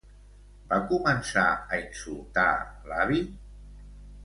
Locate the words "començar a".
0.93-1.79